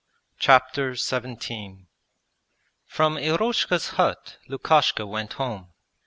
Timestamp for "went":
5.07-5.33